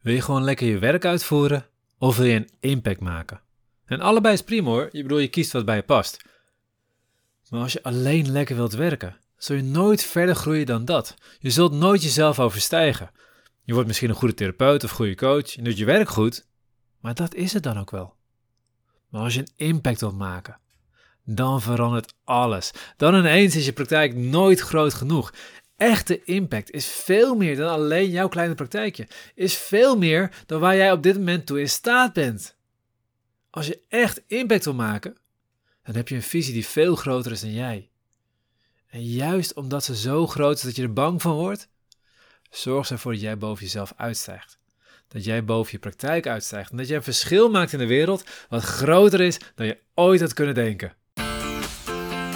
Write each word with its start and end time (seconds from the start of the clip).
Wil 0.00 0.14
je 0.14 0.20
gewoon 0.20 0.44
lekker 0.44 0.66
je 0.66 0.78
werk 0.78 1.04
uitvoeren 1.04 1.66
of 1.98 2.16
wil 2.16 2.26
je 2.26 2.34
een 2.34 2.50
impact 2.60 3.00
maken? 3.00 3.40
En 3.84 4.00
allebei 4.00 4.34
is 4.34 4.42
prima 4.42 4.68
hoor, 4.68 4.88
je 4.92 5.02
bedoel 5.02 5.18
je 5.18 5.28
kiest 5.28 5.52
wat 5.52 5.64
bij 5.64 5.76
je 5.76 5.82
past. 5.82 6.24
Maar 7.48 7.60
als 7.60 7.72
je 7.72 7.82
alleen 7.82 8.30
lekker 8.30 8.56
wilt 8.56 8.72
werken, 8.72 9.16
zul 9.36 9.56
je 9.56 9.62
nooit 9.62 10.02
verder 10.02 10.34
groeien 10.34 10.66
dan 10.66 10.84
dat. 10.84 11.14
Je 11.38 11.50
zult 11.50 11.72
nooit 11.72 12.02
jezelf 12.02 12.40
overstijgen. 12.40 13.10
Je 13.62 13.72
wordt 13.72 13.88
misschien 13.88 14.08
een 14.10 14.16
goede 14.16 14.34
therapeut 14.34 14.84
of 14.84 14.90
goede 14.90 15.14
coach, 15.14 15.50
je 15.50 15.62
doet 15.62 15.78
je 15.78 15.84
werk 15.84 16.08
goed, 16.08 16.46
maar 17.00 17.14
dat 17.14 17.34
is 17.34 17.52
het 17.52 17.62
dan 17.62 17.78
ook 17.78 17.90
wel. 17.90 18.14
Maar 19.08 19.22
als 19.22 19.34
je 19.34 19.40
een 19.40 19.52
impact 19.56 20.00
wilt 20.00 20.18
maken, 20.18 20.58
dan 21.24 21.62
verandert 21.62 22.14
alles. 22.24 22.70
Dan 22.96 23.14
ineens 23.14 23.56
is 23.56 23.64
je 23.64 23.72
praktijk 23.72 24.14
nooit 24.14 24.60
groot 24.60 24.94
genoeg. 24.94 25.32
Echte 25.80 26.24
impact 26.24 26.70
is 26.70 26.86
veel 26.86 27.34
meer 27.34 27.56
dan 27.56 27.68
alleen 27.68 28.10
jouw 28.10 28.28
kleine 28.28 28.54
praktijkje. 28.54 29.08
Is 29.34 29.56
veel 29.56 29.96
meer 29.96 30.30
dan 30.46 30.60
waar 30.60 30.76
jij 30.76 30.92
op 30.92 31.02
dit 31.02 31.16
moment 31.16 31.46
toe 31.46 31.60
in 31.60 31.68
staat 31.68 32.12
bent. 32.12 32.56
Als 33.50 33.66
je 33.66 33.80
echt 33.88 34.22
impact 34.26 34.64
wil 34.64 34.74
maken, 34.74 35.16
dan 35.82 35.94
heb 35.94 36.08
je 36.08 36.14
een 36.14 36.22
visie 36.22 36.52
die 36.52 36.66
veel 36.66 36.96
groter 36.96 37.32
is 37.32 37.40
dan 37.40 37.52
jij. 37.52 37.90
En 38.86 39.04
juist 39.04 39.54
omdat 39.54 39.84
ze 39.84 39.96
zo 39.96 40.26
groot 40.26 40.56
is 40.56 40.62
dat 40.62 40.76
je 40.76 40.82
er 40.82 40.92
bang 40.92 41.22
van 41.22 41.34
wordt, 41.34 41.68
zorg 42.50 42.90
ervoor 42.90 43.12
dat 43.12 43.20
jij 43.20 43.38
boven 43.38 43.64
jezelf 43.64 43.92
uitstijgt. 43.96 44.58
Dat 45.08 45.24
jij 45.24 45.44
boven 45.44 45.72
je 45.72 45.78
praktijk 45.78 46.26
uitstijgt 46.26 46.70
en 46.70 46.76
dat 46.76 46.88
jij 46.88 46.96
een 46.96 47.02
verschil 47.02 47.50
maakt 47.50 47.72
in 47.72 47.78
de 47.78 47.86
wereld 47.86 48.24
wat 48.48 48.62
groter 48.62 49.20
is 49.20 49.38
dan 49.54 49.66
je 49.66 49.78
ooit 49.94 50.20
had 50.20 50.32
kunnen 50.32 50.54
denken. 50.54 50.96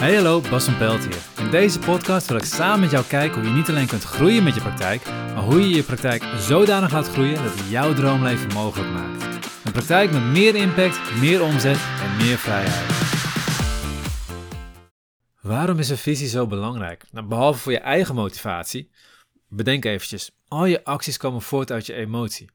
Hey 0.05 0.15
hallo, 0.15 0.41
Bas 0.41 0.65
van 0.65 0.77
Pelt 0.77 1.03
hier. 1.03 1.45
In 1.45 1.51
deze 1.51 1.79
podcast 1.79 2.27
wil 2.27 2.37
ik 2.37 2.43
samen 2.43 2.79
met 2.79 2.91
jou 2.91 3.05
kijken 3.05 3.41
hoe 3.41 3.49
je 3.49 3.55
niet 3.55 3.69
alleen 3.69 3.87
kunt 3.87 4.03
groeien 4.03 4.43
met 4.43 4.55
je 4.55 4.61
praktijk, 4.61 5.05
maar 5.05 5.43
hoe 5.43 5.59
je 5.59 5.75
je 5.75 5.83
praktijk 5.83 6.23
zodanig 6.37 6.91
laat 6.91 7.07
groeien 7.07 7.43
dat 7.43 7.57
het 7.57 7.69
jouw 7.69 7.93
droomleven 7.93 8.53
mogelijk 8.53 8.89
maakt. 8.89 9.23
Een 9.65 9.71
praktijk 9.71 10.11
met 10.11 10.23
meer 10.23 10.55
impact, 10.55 11.19
meer 11.19 11.43
omzet 11.43 11.77
en 12.01 12.17
meer 12.17 12.37
vrijheid. 12.37 12.91
Waarom 15.41 15.79
is 15.79 15.89
een 15.89 15.97
visie 15.97 16.27
zo 16.27 16.47
belangrijk? 16.47 17.05
Nou, 17.11 17.27
behalve 17.27 17.59
voor 17.59 17.71
je 17.71 17.79
eigen 17.79 18.15
motivatie, 18.15 18.91
bedenk 19.47 19.85
eventjes, 19.85 20.31
al 20.47 20.65
je 20.65 20.83
acties 20.83 21.17
komen 21.17 21.41
voort 21.41 21.71
uit 21.71 21.85
je 21.85 21.93
emotie. 21.93 22.49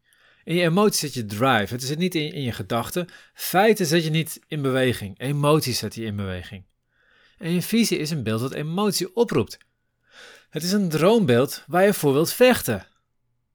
In 0.44 0.54
je 0.54 0.62
emotie 0.62 1.08
zit 1.08 1.14
je 1.14 1.24
drive, 1.24 1.74
het 1.74 1.82
zit 1.82 1.98
niet 1.98 2.14
in, 2.14 2.42
je 2.42 2.52
gedachten. 2.52 3.08
Feiten 3.34 3.86
zet 3.86 4.04
je 4.04 4.10
niet 4.10 4.40
in 4.46 4.62
beweging, 4.62 5.20
emoties 5.20 5.78
zet 5.78 5.94
je 5.94 6.04
in 6.04 6.16
beweging. 6.16 6.68
En 7.40 7.52
je 7.52 7.62
visie 7.62 7.98
is 7.98 8.10
een 8.10 8.22
beeld 8.22 8.40
dat 8.40 8.52
emotie 8.52 9.16
oproept. 9.16 9.58
Het 10.50 10.62
is 10.62 10.72
een 10.72 10.88
droombeeld 10.88 11.64
waar 11.66 11.84
je 11.84 11.94
voor 11.94 12.12
wilt 12.12 12.32
vechten. 12.32 12.86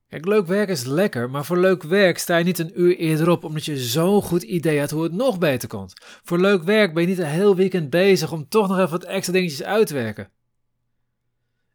Kijk, 0.10 0.26
leuk 0.26 0.48
werk 0.48 0.70
is 0.70 0.84
lekker, 0.84 1.30
maar 1.30 1.46
voor 1.46 1.58
leuk 1.58 1.84
werk 1.84 2.18
sta 2.18 2.38
je 2.38 2.44
niet 2.44 2.60
een 2.60 2.82
uur 2.82 2.98
eerder 2.98 3.30
op 3.30 3.44
omdat 3.44 3.66
je 3.66 3.78
zo'n 3.78 4.22
goed 4.22 4.44
idee 4.44 4.80
had 4.80 4.90
hoe 4.90 5.04
het 5.04 5.12
nog 5.12 5.38
beter 5.38 5.68
komt. 5.68 5.94
Voor 6.24 6.40
leuk 6.40 6.64
werk 6.64 6.94
ben 6.94 7.04
je 7.04 7.10
niet 7.10 7.18
een 7.18 7.26
heel 7.26 7.56
weekend 7.56 7.90
bezig 7.90 8.32
om 8.32 8.48
toch 8.48 8.68
nog 8.68 8.78
even 8.78 8.90
wat 8.90 9.04
extra 9.04 9.34
dingetjes 9.34 9.64
uit 9.64 9.88
te 9.88 9.94
werken. 9.94 10.30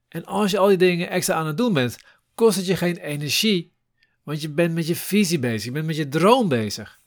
En 0.08 0.24
als 0.24 0.50
je 0.50 0.58
al 0.58 0.68
die 0.68 0.76
dingen 0.76 1.10
extra 1.10 1.34
aan 1.34 1.46
het 1.46 1.56
doen 1.56 1.72
bent, 1.72 1.96
kost 2.34 2.56
het 2.56 2.66
je 2.66 2.76
geen 2.76 2.96
energie, 2.96 3.72
want 4.22 4.40
je 4.42 4.48
bent 4.48 4.74
met 4.74 4.86
je 4.86 4.96
visie 4.96 5.38
bezig, 5.38 5.64
je 5.64 5.72
bent 5.72 5.86
met 5.86 5.96
je 5.96 6.08
droom 6.08 6.48
bezig. 6.48 7.00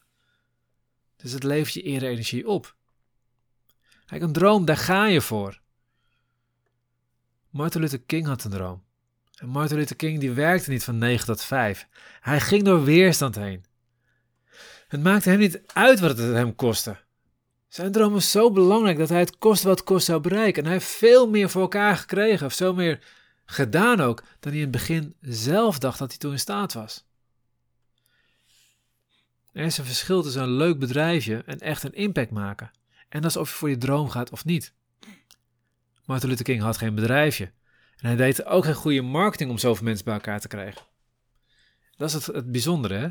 Dus 1.15 1.31
het 1.31 1.43
levert 1.43 1.73
je 1.73 1.81
eerder 1.81 2.09
energie 2.09 2.47
op. 2.47 2.75
Kijk, 4.13 4.25
een 4.25 4.33
droom, 4.33 4.65
daar 4.65 4.77
ga 4.77 5.05
je 5.05 5.21
voor. 5.21 5.59
Martin 7.49 7.81
Luther 7.81 8.01
King 8.01 8.25
had 8.25 8.43
een 8.43 8.51
droom. 8.51 8.83
En 9.35 9.47
Martin 9.47 9.77
Luther 9.77 9.95
King 9.95 10.19
die 10.19 10.31
werkte 10.31 10.69
niet 10.69 10.83
van 10.83 10.97
9 10.97 11.25
tot 11.25 11.43
5. 11.43 11.87
Hij 12.19 12.39
ging 12.39 12.63
door 12.63 12.83
weerstand 12.83 13.35
heen. 13.35 13.65
Het 14.87 15.03
maakte 15.03 15.29
hem 15.29 15.39
niet 15.39 15.61
uit 15.65 15.99
wat 15.99 16.17
het 16.17 16.33
hem 16.33 16.55
kostte. 16.55 16.97
Zijn 17.67 17.91
droom 17.91 18.13
was 18.13 18.31
zo 18.31 18.51
belangrijk 18.51 18.97
dat 18.97 19.09
hij 19.09 19.19
het 19.19 19.37
kost 19.37 19.63
wat 19.63 19.83
kost 19.83 20.05
zou 20.05 20.21
bereiken. 20.21 20.63
En 20.63 20.69
hij 20.69 20.77
heeft 20.77 20.91
veel 20.91 21.29
meer 21.29 21.49
voor 21.49 21.61
elkaar 21.61 21.97
gekregen, 21.97 22.45
of 22.45 22.53
zo 22.53 22.73
meer 22.73 23.03
gedaan 23.45 24.01
ook, 24.01 24.23
dan 24.39 24.51
hij 24.51 24.61
in 24.61 24.61
het 24.61 24.71
begin 24.71 25.15
zelf 25.21 25.79
dacht 25.79 25.99
dat 25.99 26.09
hij 26.09 26.17
toen 26.17 26.31
in 26.31 26.39
staat 26.39 26.73
was. 26.73 27.05
Er 29.51 29.65
is 29.65 29.77
een 29.77 29.85
verschil 29.85 30.21
tussen 30.21 30.41
een 30.41 30.55
leuk 30.55 30.79
bedrijfje 30.79 31.43
en 31.45 31.59
echt 31.59 31.83
een 31.83 31.93
impact 31.93 32.31
maken. 32.31 32.71
En 33.13 33.21
dat 33.21 33.31
is 33.31 33.37
of 33.37 33.49
je 33.49 33.55
voor 33.55 33.69
je 33.69 33.77
droom 33.77 34.09
gaat 34.09 34.29
of 34.29 34.45
niet. 34.45 34.73
Martin 36.05 36.29
Luther 36.29 36.45
King 36.45 36.61
had 36.61 36.77
geen 36.77 36.95
bedrijfje. 36.95 37.51
En 37.97 38.07
hij 38.07 38.15
deed 38.15 38.45
ook 38.45 38.65
geen 38.65 38.73
goede 38.73 39.01
marketing 39.01 39.49
om 39.49 39.57
zoveel 39.57 39.83
mensen 39.85 40.05
bij 40.05 40.13
elkaar 40.13 40.39
te 40.39 40.47
krijgen. 40.47 40.81
Dat 41.95 42.07
is 42.07 42.13
het, 42.13 42.25
het 42.25 42.51
bijzondere, 42.51 42.95
hè? 42.95 43.07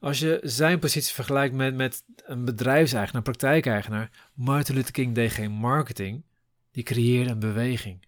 Als 0.00 0.18
je 0.18 0.40
zijn 0.42 0.78
positie 0.78 1.14
vergelijkt 1.14 1.54
met, 1.54 1.74
met 1.74 2.04
een 2.16 2.44
bedrijfseigenaar, 2.44 3.22
praktijkeigenaar, 3.22 4.10
Martin 4.34 4.74
Luther 4.74 4.92
King 4.92 5.14
deed 5.14 5.32
geen 5.32 5.52
marketing, 5.52 6.24
die 6.70 6.82
creëerde 6.82 7.30
een 7.30 7.38
beweging. 7.38 8.06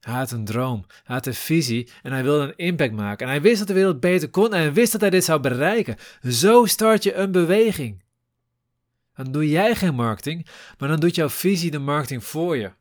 Hij 0.00 0.14
had 0.14 0.30
een 0.30 0.44
droom, 0.44 0.84
hij 0.88 1.14
had 1.14 1.26
een 1.26 1.34
visie 1.34 1.88
en 2.02 2.12
hij 2.12 2.22
wilde 2.22 2.44
een 2.44 2.56
impact 2.56 2.92
maken. 2.92 3.26
En 3.26 3.32
hij 3.32 3.42
wist 3.42 3.58
dat 3.58 3.68
de 3.68 3.74
wereld 3.74 4.00
beter 4.00 4.30
kon 4.30 4.54
en 4.54 4.60
hij 4.60 4.72
wist 4.72 4.92
dat 4.92 5.00
hij 5.00 5.10
dit 5.10 5.24
zou 5.24 5.40
bereiken. 5.40 5.96
Zo 6.22 6.66
start 6.66 7.02
je 7.02 7.14
een 7.14 7.32
beweging. 7.32 8.02
Dan 9.22 9.32
doe 9.32 9.48
jij 9.48 9.74
geen 9.74 9.94
marketing, 9.94 10.46
maar 10.78 10.88
dan 10.88 11.00
doet 11.00 11.14
jouw 11.14 11.28
visie 11.28 11.70
de 11.70 11.78
marketing 11.78 12.24
voor 12.24 12.56
je. 12.56 12.72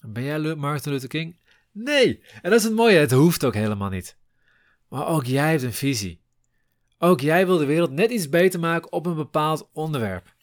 Ben 0.00 0.22
jij 0.22 0.54
Martin 0.54 0.92
Luther 0.92 1.08
King? 1.08 1.40
Nee! 1.72 2.22
En 2.42 2.50
dat 2.50 2.58
is 2.58 2.64
het 2.64 2.74
mooie, 2.74 2.98
het 2.98 3.10
hoeft 3.10 3.44
ook 3.44 3.54
helemaal 3.54 3.88
niet. 3.88 4.16
Maar 4.88 5.06
ook 5.06 5.24
jij 5.24 5.50
hebt 5.50 5.62
een 5.62 5.72
visie. 5.72 6.20
Ook 6.98 7.20
jij 7.20 7.46
wil 7.46 7.58
de 7.58 7.64
wereld 7.64 7.90
net 7.90 8.10
iets 8.10 8.28
beter 8.28 8.60
maken 8.60 8.92
op 8.92 9.06
een 9.06 9.14
bepaald 9.14 9.68
onderwerp. 9.72 10.34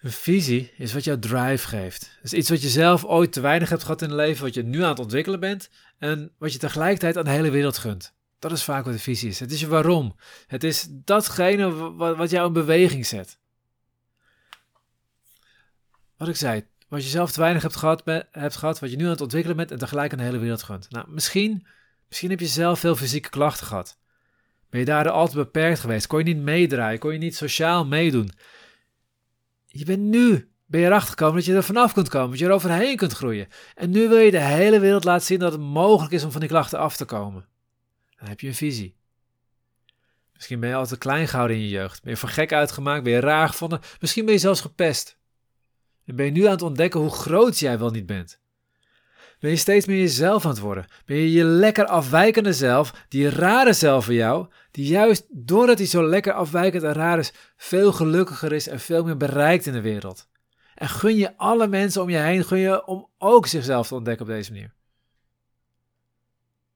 Een 0.00 0.12
visie 0.12 0.72
is 0.76 0.92
wat 0.92 1.04
jouw 1.04 1.18
drive 1.18 1.66
geeft. 1.68 2.10
Het 2.14 2.32
is 2.32 2.38
iets 2.38 2.48
wat 2.50 2.62
je 2.62 2.68
zelf 2.68 3.04
ooit 3.04 3.32
te 3.32 3.40
weinig 3.40 3.68
hebt 3.68 3.82
gehad 3.82 4.02
in 4.02 4.08
het 4.08 4.16
leven, 4.16 4.44
wat 4.44 4.54
je 4.54 4.62
nu 4.62 4.82
aan 4.82 4.88
het 4.88 4.98
ontwikkelen 4.98 5.40
bent 5.40 5.70
en 5.98 6.32
wat 6.38 6.52
je 6.52 6.58
tegelijkertijd 6.58 7.16
aan 7.16 7.24
de 7.24 7.30
hele 7.30 7.50
wereld 7.50 7.78
gunt. 7.78 8.14
Dat 8.44 8.52
is 8.52 8.64
vaak 8.64 8.84
wat 8.84 8.92
de 8.92 9.00
visie 9.00 9.28
is. 9.28 9.40
Het 9.40 9.50
is 9.50 9.60
je 9.60 9.68
waarom. 9.68 10.16
Het 10.46 10.64
is 10.64 10.86
datgene 10.90 11.94
wat, 11.94 12.30
jou 12.30 12.46
in 12.46 12.52
beweging 12.52 13.06
zet. 13.06 13.38
Wat 16.16 16.28
ik 16.28 16.36
zei, 16.36 16.66
wat 16.88 17.02
je 17.02 17.08
zelf 17.08 17.32
te 17.32 17.40
weinig 17.40 17.62
hebt 17.62 17.76
gehad, 17.76 18.02
hebt 18.30 18.56
gehad, 18.56 18.78
wat 18.78 18.90
je 18.90 18.96
nu 18.96 19.04
aan 19.04 19.10
het 19.10 19.20
ontwikkelen 19.20 19.56
bent 19.56 19.70
en 19.70 19.78
tegelijk 19.78 20.12
aan 20.12 20.18
de 20.18 20.24
hele 20.24 20.38
wereld 20.38 20.62
gunt. 20.62 20.90
Nou, 20.90 21.10
misschien, 21.10 21.66
misschien 22.08 22.30
heb 22.30 22.40
je 22.40 22.46
zelf 22.46 22.80
veel 22.80 22.96
fysieke 22.96 23.28
klachten 23.28 23.66
gehad. 23.66 23.98
Ben 24.70 24.80
je 24.80 24.86
daar 24.86 25.10
altijd 25.10 25.36
beperkt 25.36 25.80
geweest? 25.80 26.06
Kon 26.06 26.18
je 26.18 26.24
niet 26.24 26.42
meedraaien? 26.42 26.98
Kon 26.98 27.12
je 27.12 27.18
niet 27.18 27.36
sociaal 27.36 27.86
meedoen? 27.86 28.30
Je 29.66 29.84
bent 29.84 30.02
nu 30.02 30.52
ben 30.66 30.80
je 30.80 30.86
erachter 30.86 31.10
gekomen 31.10 31.34
dat 31.34 31.44
je 31.44 31.54
er 31.54 31.62
vanaf 31.62 31.92
kunt 31.92 32.08
komen, 32.08 32.30
dat 32.30 32.38
je 32.38 32.46
er 32.46 32.52
overheen 32.52 32.96
kunt 32.96 33.12
groeien. 33.12 33.48
En 33.74 33.90
nu 33.90 34.08
wil 34.08 34.18
je 34.18 34.30
de 34.30 34.40
hele 34.40 34.80
wereld 34.80 35.04
laten 35.04 35.26
zien 35.26 35.38
dat 35.38 35.52
het 35.52 35.60
mogelijk 35.60 36.12
is 36.12 36.24
om 36.24 36.30
van 36.30 36.40
die 36.40 36.48
klachten 36.48 36.78
af 36.78 36.96
te 36.96 37.04
komen. 37.04 37.52
Dan 38.24 38.32
heb 38.32 38.42
je 38.42 38.48
een 38.48 38.54
visie. 38.54 38.96
Misschien 40.34 40.60
ben 40.60 40.68
je 40.68 40.74
altijd 40.74 41.00
klein 41.00 41.28
gehouden 41.28 41.56
in 41.56 41.62
je 41.62 41.68
jeugd. 41.68 42.02
Ben 42.02 42.12
je 42.12 42.18
voor 42.18 42.28
gek 42.28 42.52
uitgemaakt? 42.52 43.04
Ben 43.04 43.12
je 43.12 43.20
raar 43.20 43.48
gevonden? 43.48 43.80
Misschien 44.00 44.24
ben 44.24 44.34
je 44.34 44.40
zelfs 44.40 44.60
gepest. 44.60 45.18
En 46.04 46.16
ben 46.16 46.24
je 46.24 46.30
nu 46.30 46.44
aan 46.44 46.50
het 46.50 46.62
ontdekken 46.62 47.00
hoe 47.00 47.10
groot 47.10 47.58
jij 47.58 47.78
wel 47.78 47.90
niet 47.90 48.06
bent? 48.06 48.40
Ben 49.38 49.50
je 49.50 49.56
steeds 49.56 49.86
meer 49.86 49.98
jezelf 49.98 50.44
aan 50.44 50.50
het 50.50 50.60
worden? 50.60 50.86
Ben 51.04 51.16
je 51.16 51.32
je 51.32 51.44
lekker 51.44 51.86
afwijkende 51.86 52.52
zelf, 52.52 53.04
die 53.08 53.28
rare 53.28 53.72
zelf 53.72 54.04
van 54.04 54.14
jou, 54.14 54.48
die 54.70 54.86
juist 54.86 55.26
doordat 55.30 55.78
hij 55.78 55.86
zo 55.86 56.08
lekker 56.08 56.32
afwijkend 56.32 56.82
en 56.82 56.92
raar 56.92 57.18
is, 57.18 57.32
veel 57.56 57.92
gelukkiger 57.92 58.52
is 58.52 58.68
en 58.68 58.80
veel 58.80 59.04
meer 59.04 59.16
bereikt 59.16 59.66
in 59.66 59.72
de 59.72 59.80
wereld? 59.80 60.28
En 60.74 60.88
gun 60.88 61.16
je 61.16 61.36
alle 61.36 61.66
mensen 61.66 62.02
om 62.02 62.10
je 62.10 62.18
heen, 62.18 62.44
gun 62.44 62.58
je 62.58 62.86
om 62.86 63.08
ook 63.18 63.46
zichzelf 63.46 63.88
te 63.88 63.94
ontdekken 63.94 64.26
op 64.26 64.32
deze 64.32 64.52
manier. 64.52 64.74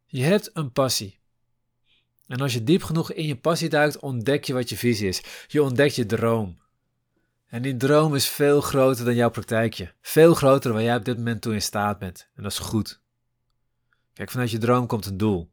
Je 0.06 0.24
hebt 0.24 0.50
een 0.52 0.72
passie. 0.72 1.17
En 2.28 2.40
als 2.40 2.52
je 2.52 2.64
diep 2.64 2.82
genoeg 2.82 3.12
in 3.12 3.26
je 3.26 3.36
passie 3.36 3.68
duikt, 3.68 3.98
ontdek 3.98 4.44
je 4.44 4.52
wat 4.52 4.68
je 4.68 4.76
visie 4.76 5.08
is. 5.08 5.22
Je 5.46 5.62
ontdekt 5.62 5.94
je 5.94 6.06
droom. 6.06 6.58
En 7.46 7.62
die 7.62 7.76
droom 7.76 8.14
is 8.14 8.28
veel 8.28 8.60
groter 8.60 9.04
dan 9.04 9.14
jouw 9.14 9.30
praktijkje. 9.30 9.92
Veel 10.00 10.34
groter 10.34 10.62
dan 10.62 10.72
waar 10.72 10.82
jij 10.82 10.96
op 10.96 11.04
dit 11.04 11.16
moment 11.16 11.42
toe 11.42 11.52
in 11.52 11.62
staat 11.62 11.98
bent. 11.98 12.28
En 12.34 12.42
dat 12.42 12.52
is 12.52 12.58
goed. 12.58 13.00
Kijk, 14.14 14.30
vanuit 14.30 14.50
je 14.50 14.58
droom 14.58 14.86
komt 14.86 15.06
een 15.06 15.16
doel. 15.16 15.50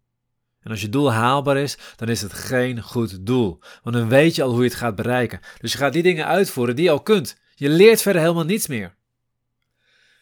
En 0.62 0.72
als 0.72 0.82
je 0.82 0.90
doel 0.90 1.12
haalbaar 1.12 1.58
is, 1.58 1.78
dan 1.96 2.10
is 2.10 2.22
het 2.22 2.34
geen 2.34 2.82
goed 2.82 3.26
doel. 3.26 3.60
Want 3.84 3.96
dan 3.96 4.08
weet 4.08 4.36
je 4.36 4.44
al 4.44 4.50
hoe 4.52 4.64
je 4.64 4.70
het 4.70 4.78
gaat 4.78 4.96
bereiken. 4.96 5.40
Dus 5.60 5.72
je 5.72 5.78
gaat 5.78 5.94
die 5.94 6.04
dingen 6.04 6.26
uitvoeren 6.26 6.76
die 6.76 6.86
je 6.86 6.92
al 6.92 7.02
kunt. 7.02 7.38
Je 7.56 7.70
leert 7.70 8.02
verder 8.02 8.22
helemaal 8.22 8.44
niets 8.44 8.68
meer. 8.68 8.96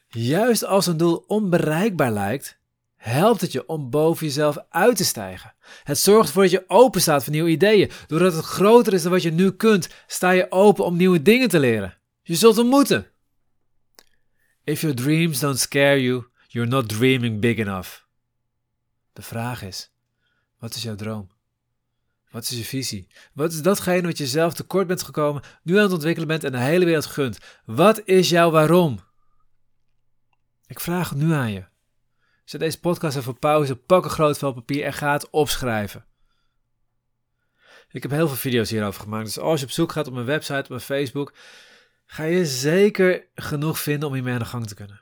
Juist 0.07 0.65
als 0.65 0.87
een 0.87 0.97
doel 0.97 1.23
onbereikbaar 1.27 2.11
lijkt, 2.11 2.59
helpt 3.03 3.41
het 3.41 3.51
je 3.51 3.65
om 3.65 3.89
boven 3.89 4.25
jezelf 4.25 4.57
uit 4.69 4.97
te 4.97 5.05
stijgen. 5.05 5.53
Het 5.83 5.97
zorgt 5.97 6.27
ervoor 6.27 6.41
dat 6.41 6.51
je 6.51 6.63
open 6.67 7.01
staat 7.01 7.23
voor 7.23 7.33
nieuwe 7.33 7.49
ideeën. 7.49 7.91
Doordat 8.07 8.33
het 8.33 8.45
groter 8.45 8.93
is 8.93 9.01
dan 9.01 9.11
wat 9.11 9.21
je 9.21 9.31
nu 9.31 9.51
kunt, 9.51 9.89
sta 10.07 10.31
je 10.31 10.51
open 10.51 10.85
om 10.85 10.97
nieuwe 10.97 11.21
dingen 11.21 11.49
te 11.49 11.59
leren. 11.59 11.97
Je 12.21 12.35
zult 12.35 12.57
er 12.57 12.65
moeten. 12.65 13.07
If 14.63 14.81
your 14.81 14.95
dreams 14.95 15.39
don't 15.39 15.59
scare 15.59 16.01
you, 16.01 16.25
you're 16.47 16.69
not 16.69 16.89
dreaming 16.89 17.39
big 17.39 17.57
enough. 17.57 17.89
De 19.13 19.21
vraag 19.21 19.63
is: 19.63 19.93
wat 20.57 20.75
is 20.75 20.83
jouw 20.83 20.95
droom? 20.95 21.31
Wat 22.31 22.43
is 22.43 22.57
je 22.57 22.63
visie? 22.63 23.07
Wat 23.33 23.51
is 23.51 23.61
datgene 23.61 24.01
wat 24.01 24.17
je 24.17 24.27
zelf 24.27 24.53
tekort 24.53 24.87
bent 24.87 25.03
gekomen, 25.03 25.43
nu 25.63 25.75
aan 25.77 25.83
het 25.83 25.91
ontwikkelen 25.91 26.27
bent 26.27 26.43
en 26.43 26.51
de 26.51 26.59
hele 26.59 26.85
wereld 26.85 27.05
gunt? 27.05 27.37
Wat 27.65 28.01
is 28.05 28.29
jouw 28.29 28.51
waarom? 28.51 28.99
Ik 30.67 30.79
vraag 30.79 31.09
het 31.09 31.17
nu 31.17 31.33
aan 31.33 31.51
je. 31.51 31.71
Zet 32.43 32.59
deze 32.59 32.79
podcast 32.79 33.17
even 33.17 33.39
pauze, 33.39 33.75
pak 33.75 34.03
een 34.03 34.09
groot 34.09 34.37
vel 34.37 34.53
papier 34.53 34.83
en 34.83 34.93
ga 34.93 35.11
het 35.11 35.29
opschrijven. 35.29 36.05
Ik 37.89 38.01
heb 38.01 38.11
heel 38.11 38.27
veel 38.27 38.37
video's 38.37 38.69
hierover 38.69 39.01
gemaakt, 39.01 39.25
dus 39.25 39.39
als 39.39 39.59
je 39.59 39.65
op 39.65 39.71
zoek 39.71 39.91
gaat 39.91 40.07
op 40.07 40.13
mijn 40.13 40.25
website, 40.25 40.61
op 40.61 40.69
mijn 40.69 40.81
Facebook, 40.81 41.33
ga 42.05 42.23
je 42.23 42.45
zeker 42.45 43.27
genoeg 43.35 43.79
vinden 43.79 44.07
om 44.07 44.13
hiermee 44.13 44.33
aan 44.33 44.39
de 44.39 44.45
gang 44.45 44.67
te 44.67 44.75
kunnen. 44.75 45.01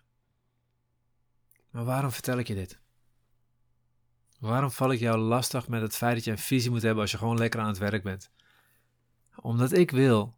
Maar 1.70 1.86
waarom 1.86 2.12
vertel 2.12 2.38
ik 2.38 2.48
je 2.48 2.56
dit? 2.56 2.80
Waarom 4.40 4.72
val 4.72 4.92
ik 4.92 5.00
jou 5.00 5.18
lastig 5.18 5.68
met 5.68 5.82
het 5.82 5.96
feit 5.96 6.16
dat 6.16 6.24
je 6.24 6.32
een 6.32 6.38
visie 6.38 6.72
moet 6.72 6.82
hebben 6.82 7.02
als 7.02 7.12
je 7.12 7.18
gewoon 7.18 7.38
lekker 7.38 7.60
aan 7.60 7.68
het 7.68 7.78
werk 7.78 8.04
bent? 8.04 8.32
Omdat 9.36 9.72
ik 9.72 9.92
wil 9.92 10.38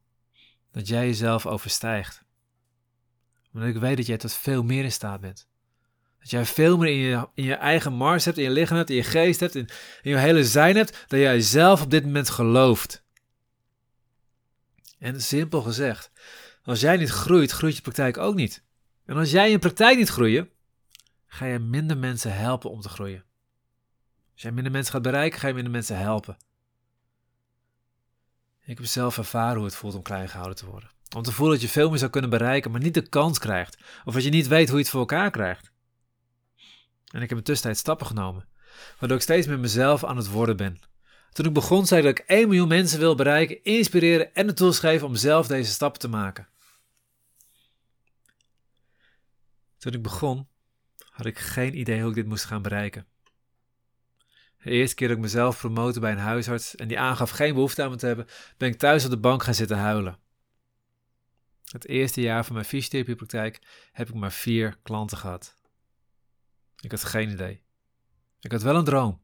dat 0.71 0.87
jij 0.87 1.05
jezelf 1.05 1.45
overstijgt. 1.45 2.23
Omdat 3.53 3.69
ik 3.69 3.77
weet 3.77 3.97
dat 3.97 4.05
jij 4.05 4.17
tot 4.17 4.33
veel 4.33 4.63
meer 4.63 4.83
in 4.83 4.91
staat 4.91 5.21
bent. 5.21 5.47
Dat 6.23 6.31
jij 6.31 6.45
veel 6.45 6.77
meer 6.77 6.89
in 6.89 6.97
je, 6.97 7.27
in 7.33 7.43
je 7.43 7.53
eigen 7.53 7.93
mars 7.93 8.25
hebt, 8.25 8.37
in 8.37 8.43
je 8.43 8.49
lichaam 8.49 8.77
hebt, 8.77 8.89
in 8.89 8.95
je 8.95 9.03
geest 9.03 9.39
hebt, 9.39 9.55
in, 9.55 9.69
je 10.01 10.17
hele 10.17 10.45
zijn 10.45 10.75
hebt, 10.75 11.05
dan 11.07 11.19
jij 11.19 11.41
zelf 11.41 11.81
op 11.81 11.91
dit 11.91 12.03
moment 12.03 12.29
gelooft. 12.29 13.03
En 14.99 15.21
simpel 15.21 15.61
gezegd, 15.61 16.11
als 16.63 16.79
jij 16.79 16.97
niet 16.97 17.09
groeit, 17.09 17.51
groeit 17.51 17.75
je 17.75 17.81
praktijk 17.81 18.17
ook 18.17 18.35
niet. 18.35 18.63
En 19.05 19.17
als 19.17 19.31
jij 19.31 19.51
in 19.51 19.59
praktijk 19.59 19.97
niet 19.97 20.09
groeit, 20.09 20.47
ga 21.27 21.45
je 21.45 21.59
minder 21.59 21.97
mensen 21.97 22.35
helpen 22.35 22.69
om 22.69 22.81
te 22.81 22.89
groeien. 22.89 23.23
Als 24.33 24.41
jij 24.41 24.51
minder 24.51 24.71
mensen 24.71 24.93
gaat 24.93 25.01
bereiken, 25.01 25.39
ga 25.39 25.47
je 25.47 25.53
minder 25.53 25.71
mensen 25.71 25.97
helpen. 25.97 26.37
Ik 28.65 28.77
heb 28.77 28.87
zelf 28.87 29.17
ervaren 29.17 29.55
hoe 29.55 29.65
het 29.65 29.75
voelt 29.75 29.95
om 29.95 30.01
klein 30.01 30.29
gehouden 30.29 30.57
te 30.57 30.65
worden. 30.65 30.89
Om 31.15 31.23
te 31.23 31.31
voelen 31.31 31.53
dat 31.53 31.63
je 31.63 31.71
veel 31.71 31.89
meer 31.89 31.99
zou 31.99 32.11
kunnen 32.11 32.29
bereiken, 32.29 32.71
maar 32.71 32.81
niet 32.81 32.93
de 32.93 33.09
kans 33.09 33.39
krijgt. 33.39 33.77
Of 34.05 34.13
dat 34.13 34.23
je 34.23 34.29
niet 34.29 34.47
weet 34.47 34.67
hoe 34.67 34.77
je 34.77 34.83
het 34.83 34.91
voor 34.91 34.99
elkaar 34.99 35.31
krijgt. 35.31 35.72
En 37.13 37.21
ik 37.21 37.29
heb 37.29 37.37
in 37.37 37.43
tussentijd 37.43 37.77
stappen 37.77 38.07
genomen, 38.07 38.47
waardoor 38.99 39.17
ik 39.17 39.23
steeds 39.23 39.47
met 39.47 39.59
mezelf 39.59 40.03
aan 40.03 40.17
het 40.17 40.29
worden 40.29 40.57
ben. 40.57 40.79
Toen 41.31 41.45
ik 41.45 41.53
begon, 41.53 41.85
zei 41.85 42.01
dat 42.01 42.11
ik 42.11 42.19
1 42.19 42.47
miljoen 42.47 42.67
mensen 42.67 42.99
wil 42.99 43.15
bereiken, 43.15 43.63
inspireren 43.63 44.33
en 44.35 44.47
de 44.47 44.53
tools 44.53 44.79
geven 44.79 45.07
om 45.07 45.15
zelf 45.15 45.47
deze 45.47 45.71
stappen 45.71 45.99
te 45.99 46.07
maken. 46.07 46.47
Toen 49.77 49.93
ik 49.93 50.01
begon, 50.01 50.47
had 51.09 51.25
ik 51.25 51.39
geen 51.39 51.79
idee 51.79 51.99
hoe 51.99 52.09
ik 52.09 52.15
dit 52.15 52.25
moest 52.25 52.45
gaan 52.45 52.61
bereiken. 52.61 53.05
De 54.63 54.69
eerste 54.69 54.95
keer 54.95 55.07
dat 55.07 55.17
ik 55.17 55.23
mezelf 55.23 55.59
promote 55.59 55.99
bij 55.99 56.11
een 56.11 56.17
huisarts 56.17 56.75
en 56.75 56.87
die 56.87 56.99
aangaf 56.99 57.29
geen 57.29 57.53
behoefte 57.53 57.83
aan 57.83 57.89
me 57.89 57.95
te 57.95 58.05
hebben, 58.05 58.27
ben 58.57 58.69
ik 58.69 58.77
thuis 58.77 59.03
op 59.03 59.09
de 59.09 59.17
bank 59.17 59.43
gaan 59.43 59.53
zitten 59.53 59.77
huilen. 59.77 60.19
Het 61.71 61.87
eerste 61.87 62.21
jaar 62.21 62.45
van 62.45 62.53
mijn 62.53 62.65
fysiotherapiepraktijk 62.65 63.61
heb 63.91 64.09
ik 64.09 64.15
maar 64.15 64.31
vier 64.31 64.77
klanten 64.83 65.17
gehad. 65.17 65.61
Ik 66.83 66.91
had 66.91 67.03
geen 67.03 67.29
idee. 67.29 67.61
Ik 68.39 68.51
had 68.51 68.61
wel 68.61 68.75
een 68.75 68.83
droom. 68.83 69.21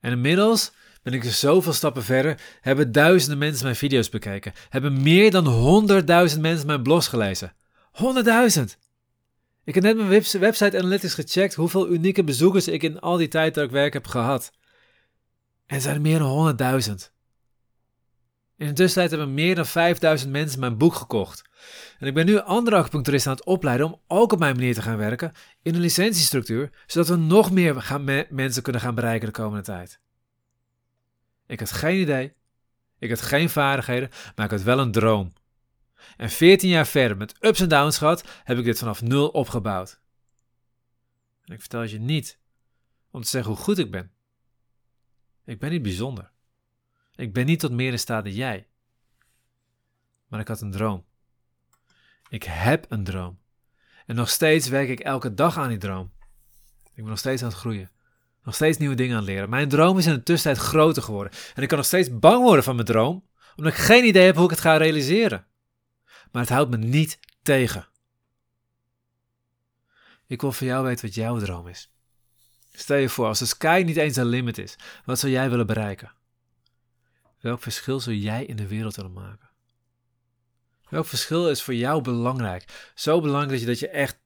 En 0.00 0.12
inmiddels 0.12 0.72
ben 1.02 1.12
ik 1.12 1.24
zoveel 1.24 1.72
stappen 1.72 2.02
verder, 2.02 2.40
hebben 2.60 2.92
duizenden 2.92 3.38
mensen 3.38 3.64
mijn 3.64 3.76
video's 3.76 4.08
bekeken, 4.08 4.52
hebben 4.68 5.02
meer 5.02 5.30
dan 5.30 5.46
honderdduizend 5.46 6.42
mensen 6.42 6.66
mijn 6.66 6.82
blogs 6.82 7.08
gelezen. 7.08 7.54
Honderdduizend! 7.92 8.78
Ik 9.64 9.74
heb 9.74 9.82
net 9.82 9.96
mijn 9.96 10.22
website 10.38 10.78
analytics 10.78 11.14
gecheckt 11.14 11.54
hoeveel 11.54 11.88
unieke 11.88 12.24
bezoekers 12.24 12.68
ik 12.68 12.82
in 12.82 13.00
al 13.00 13.16
die 13.16 13.28
tijd 13.28 13.54
dat 13.54 13.64
ik 13.64 13.70
werk 13.70 13.92
heb 13.92 14.06
gehad. 14.06 14.52
En 15.66 15.76
er 15.76 15.82
zijn 15.82 15.94
er 15.94 16.00
meer 16.00 16.18
dan 16.18 16.56
100.000. 16.88 17.11
In 18.62 18.68
de 18.68 18.74
tussentijd 18.74 19.10
hebben 19.10 19.34
meer 19.34 19.54
dan 19.54 19.66
5000 19.66 20.30
mensen 20.30 20.60
mijn 20.60 20.78
boek 20.78 20.94
gekocht. 20.94 21.42
En 21.98 22.06
ik 22.06 22.14
ben 22.14 22.26
nu 22.26 22.38
andere 22.38 22.76
acupuncturisten 22.76 23.30
aan 23.30 23.36
het 23.36 23.46
opleiden 23.46 23.86
om 23.86 24.00
ook 24.06 24.32
op 24.32 24.38
mijn 24.38 24.56
manier 24.56 24.74
te 24.74 24.82
gaan 24.82 24.96
werken 24.96 25.32
in 25.62 25.74
een 25.74 25.80
licentiestructuur, 25.80 26.70
zodat 26.86 27.08
we 27.08 27.16
nog 27.16 27.50
meer 27.50 28.26
mensen 28.30 28.62
kunnen 28.62 28.80
gaan 28.80 28.94
bereiken 28.94 29.26
de 29.26 29.32
komende 29.32 29.64
tijd. 29.64 30.00
Ik 31.46 31.58
had 31.58 31.72
geen 31.72 32.00
idee, 32.00 32.34
ik 32.98 33.10
had 33.10 33.20
geen 33.20 33.50
vaardigheden, 33.50 34.10
maar 34.36 34.44
ik 34.44 34.50
had 34.50 34.62
wel 34.62 34.78
een 34.78 34.92
droom. 34.92 35.32
En 36.16 36.30
14 36.30 36.68
jaar 36.68 36.86
verder, 36.86 37.16
met 37.16 37.34
ups 37.40 37.60
en 37.60 37.68
downs 37.68 37.98
gehad, 37.98 38.24
heb 38.44 38.58
ik 38.58 38.64
dit 38.64 38.78
vanaf 38.78 39.02
nul 39.02 39.28
opgebouwd. 39.28 40.00
En 41.44 41.54
ik 41.54 41.60
vertel 41.60 41.82
je 41.82 41.98
niet 41.98 42.38
om 43.10 43.22
te 43.22 43.28
zeggen 43.28 43.52
hoe 43.52 43.62
goed 43.62 43.78
ik 43.78 43.90
ben. 43.90 44.12
Ik 45.44 45.58
ben 45.58 45.70
niet 45.70 45.82
bijzonder. 45.82 46.31
Ik 47.14 47.32
ben 47.32 47.46
niet 47.46 47.60
tot 47.60 47.72
meer 47.72 47.92
in 47.92 47.98
staat 47.98 48.24
dan 48.24 48.32
jij. 48.32 48.66
Maar 50.28 50.40
ik 50.40 50.48
had 50.48 50.60
een 50.60 50.70
droom. 50.70 51.04
Ik 52.28 52.42
heb 52.42 52.86
een 52.88 53.04
droom. 53.04 53.38
En 54.06 54.14
nog 54.14 54.28
steeds 54.28 54.68
werk 54.68 54.88
ik 54.88 55.00
elke 55.00 55.34
dag 55.34 55.58
aan 55.58 55.68
die 55.68 55.78
droom. 55.78 56.12
Ik 56.84 57.02
ben 57.02 57.06
nog 57.06 57.18
steeds 57.18 57.42
aan 57.42 57.48
het 57.48 57.58
groeien. 57.58 57.90
Nog 58.42 58.54
steeds 58.54 58.78
nieuwe 58.78 58.94
dingen 58.94 59.16
aan 59.16 59.22
het 59.22 59.30
leren. 59.30 59.50
Mijn 59.50 59.68
droom 59.68 59.98
is 59.98 60.06
in 60.06 60.14
de 60.14 60.22
tussentijd 60.22 60.66
groter 60.66 61.02
geworden. 61.02 61.32
En 61.54 61.62
ik 61.62 61.68
kan 61.68 61.78
nog 61.78 61.86
steeds 61.86 62.18
bang 62.18 62.42
worden 62.42 62.64
van 62.64 62.74
mijn 62.74 62.86
droom, 62.86 63.28
omdat 63.56 63.72
ik 63.72 63.78
geen 63.78 64.04
idee 64.04 64.24
heb 64.24 64.34
hoe 64.34 64.44
ik 64.44 64.50
het 64.50 64.60
ga 64.60 64.76
realiseren 64.76 65.46
maar 66.32 66.42
het 66.42 66.50
houdt 66.50 66.70
me 66.70 66.76
niet 66.76 67.18
tegen. 67.42 67.88
Ik 70.26 70.40
wil 70.40 70.52
van 70.52 70.66
jou 70.66 70.84
weten 70.84 71.04
wat 71.06 71.14
jouw 71.14 71.38
droom 71.38 71.68
is. 71.68 71.90
Stel 72.72 72.96
je 72.96 73.08
voor, 73.08 73.26
als 73.26 73.38
de 73.38 73.46
sky 73.46 73.82
niet 73.86 73.96
eens 73.96 74.16
een 74.16 74.26
limit 74.26 74.58
is, 74.58 74.76
wat 75.04 75.18
zou 75.18 75.32
jij 75.32 75.50
willen 75.50 75.66
bereiken? 75.66 76.12
Welk 77.42 77.62
verschil 77.62 78.00
zou 78.00 78.16
jij 78.16 78.44
in 78.44 78.56
de 78.56 78.66
wereld 78.66 78.96
willen 78.96 79.12
maken? 79.12 79.50
Welk 80.88 81.06
verschil 81.06 81.50
is 81.50 81.62
voor 81.62 81.74
jou 81.74 82.02
belangrijk? 82.02 82.92
Zo 82.94 83.20
belangrijk 83.20 83.50
dat 83.50 83.60
je, 83.60 83.66
dat 83.66 83.78
je 83.78 83.88
echt, 83.88 84.20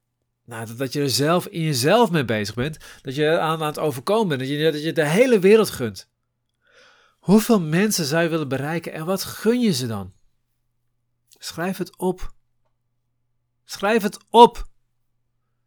nou, 0.45 0.75
dat 0.75 0.93
je 0.93 1.01
er 1.01 1.09
zelf 1.09 1.47
in 1.47 1.61
jezelf 1.61 2.11
mee 2.11 2.25
bezig 2.25 2.55
bent, 2.55 2.77
dat 3.01 3.15
je 3.15 3.39
aan, 3.39 3.61
aan 3.61 3.67
het 3.67 3.79
overkomen 3.79 4.27
bent, 4.27 4.39
dat 4.39 4.49
je, 4.49 4.71
dat 4.71 4.83
je 4.83 4.93
de 4.93 5.07
hele 5.07 5.39
wereld 5.39 5.69
gunt. 5.69 6.09
Hoeveel 7.19 7.61
mensen 7.61 8.05
zou 8.05 8.23
je 8.23 8.29
willen 8.29 8.47
bereiken 8.47 8.93
en 8.93 9.05
wat 9.05 9.23
gun 9.23 9.59
je 9.59 9.73
ze 9.73 9.87
dan? 9.87 10.13
Schrijf 11.29 11.77
het 11.77 11.97
op. 11.97 12.33
Schrijf 13.65 14.01
het 14.01 14.17
op. 14.29 14.67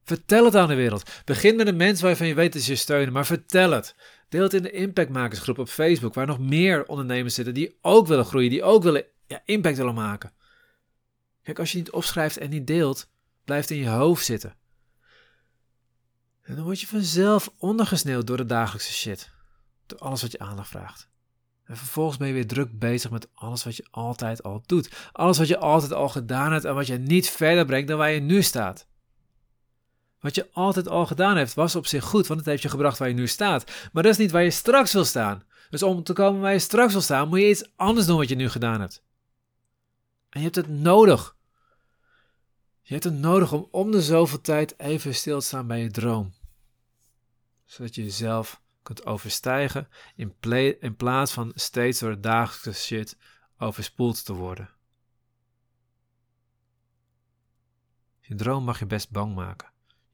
Vertel 0.05 0.45
het 0.45 0.57
aan 0.57 0.69
de 0.69 0.75
wereld. 0.75 1.11
Begin 1.25 1.57
met 1.57 1.67
een 1.67 1.77
mens 1.77 2.01
waarvan 2.01 2.27
je 2.27 2.35
weet 2.35 2.53
dat 2.53 2.63
ze 2.63 2.71
je 2.71 2.77
steunen, 2.77 3.13
maar 3.13 3.27
vertel 3.27 3.71
het. 3.71 3.95
Deel 4.31 4.43
het 4.43 4.55
in 4.55 4.63
de 4.63 4.71
Impactmakersgroep 4.71 5.59
op 5.59 5.69
Facebook, 5.69 6.15
waar 6.15 6.27
nog 6.27 6.39
meer 6.39 6.87
ondernemers 6.87 7.35
zitten 7.35 7.55
die 7.55 7.79
ook 7.81 8.07
willen 8.07 8.25
groeien, 8.25 8.51
die 8.51 8.63
ook 8.63 8.83
willen 8.83 9.05
ja, 9.27 9.43
impact 9.45 9.77
willen 9.77 9.95
maken. 9.95 10.33
Kijk, 11.43 11.59
als 11.59 11.73
je 11.73 11.79
niet 11.79 11.91
opschrijft 11.91 12.37
en 12.37 12.51
niet 12.51 12.67
deelt, 12.67 13.09
blijft 13.45 13.69
het 13.69 13.79
in 13.79 13.85
je 13.85 13.91
hoofd 13.91 14.25
zitten. 14.25 14.55
En 16.43 16.55
dan 16.55 16.65
word 16.65 16.81
je 16.81 16.87
vanzelf 16.87 17.53
ondergesneeuwd 17.59 18.27
door 18.27 18.37
de 18.37 18.47
dagelijkse 18.47 18.93
shit. 18.93 19.31
Door 19.87 19.99
alles 19.99 20.23
wat 20.23 20.33
je 20.33 20.39
aandacht 20.39 20.69
vraagt. 20.69 21.09
En 21.65 21.77
vervolgens 21.77 22.17
ben 22.17 22.29
je 22.29 22.35
weer 22.35 22.47
druk 22.47 22.79
bezig 22.79 23.11
met 23.11 23.29
alles 23.35 23.65
wat 23.65 23.77
je 23.77 23.87
altijd 23.91 24.43
al 24.43 24.63
doet. 24.67 25.11
Alles 25.13 25.39
wat 25.39 25.49
je 25.49 25.59
altijd 25.59 25.93
al 25.93 26.09
gedaan 26.09 26.53
hebt 26.53 26.65
en 26.65 26.75
wat 26.75 26.87
je 26.87 26.99
niet 26.99 27.31
verder 27.31 27.65
brengt 27.65 27.89
dan 27.89 27.99
waar 27.99 28.11
je 28.11 28.21
nu 28.21 28.43
staat. 28.43 28.87
Wat 30.21 30.35
je 30.35 30.49
altijd 30.53 30.89
al 30.89 31.07
gedaan 31.07 31.37
hebt 31.37 31.55
was 31.55 31.77
op 31.77 31.87
zich 31.87 32.05
goed, 32.05 32.27
want 32.27 32.41
het 32.41 32.49
heeft 32.49 32.63
je 32.63 32.69
gebracht 32.69 32.99
waar 32.99 33.09
je 33.09 33.15
nu 33.15 33.27
staat. 33.27 33.89
Maar 33.93 34.03
dat 34.03 34.13
is 34.13 34.19
niet 34.19 34.31
waar 34.31 34.43
je 34.43 34.51
straks 34.51 34.93
wil 34.93 35.05
staan. 35.05 35.43
Dus 35.71 35.83
om 35.83 36.03
te 36.03 36.13
komen 36.13 36.41
waar 36.41 36.53
je 36.53 36.59
straks 36.59 36.93
wil 36.93 37.03
staan, 37.03 37.29
moet 37.29 37.39
je 37.39 37.49
iets 37.49 37.71
anders 37.77 38.07
doen 38.07 38.17
wat 38.17 38.29
je 38.29 38.35
nu 38.35 38.49
gedaan 38.49 38.81
hebt. 38.81 39.05
En 40.29 40.39
je 40.41 40.45
hebt 40.45 40.57
het 40.57 40.69
nodig. 40.69 41.37
Je 42.83 42.93
hebt 42.93 43.05
het 43.05 43.19
nodig 43.19 43.53
om 43.53 43.69
om 43.71 43.91
de 43.91 44.03
zoveel 44.03 44.41
tijd 44.41 44.79
even 44.79 45.15
stil 45.15 45.41
te 45.41 45.47
staan 45.47 45.67
bij 45.67 45.83
je 45.83 45.91
droom. 45.91 46.35
Zodat 47.65 47.95
je 47.95 48.03
jezelf 48.03 48.63
kunt 48.83 49.07
overstijgen 49.07 49.89
in, 50.17 50.35
in 50.81 50.97
plaats 50.97 51.33
van 51.33 51.53
steeds 51.55 51.99
door 51.99 52.21
dagelijkse 52.21 52.83
shit 52.83 53.17
overspoeld 53.59 54.25
te 54.25 54.33
worden. 54.33 54.71
Je 58.21 58.35
droom 58.35 58.65
mag 58.65 58.79
je 58.79 58.87
best 58.87 59.11
bang 59.11 59.35
maken. 59.35 59.69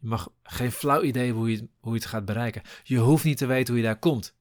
Je 0.06 0.12
mag 0.12 0.28
geen 0.42 0.72
flauw 0.72 1.02
idee 1.02 1.32
hoe 1.32 1.50
je, 1.50 1.68
hoe 1.80 1.92
je 1.92 1.98
het 1.98 2.08
gaat 2.08 2.24
bereiken. 2.24 2.62
Je 2.82 2.98
hoeft 2.98 3.24
niet 3.24 3.38
te 3.38 3.46
weten 3.46 3.74
hoe 3.74 3.82
je 3.82 3.88
daar 3.88 3.98
komt. 3.98 4.34